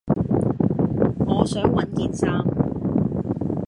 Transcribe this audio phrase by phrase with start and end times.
[1.27, 2.43] 我想搵件衫